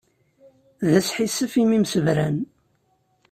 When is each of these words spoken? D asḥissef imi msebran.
D 0.89 0.91
asḥissef 0.99 1.53
imi 1.61 1.79
msebran. 1.83 2.37